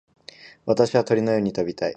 [0.65, 1.89] 私は鳥のように飛びたい。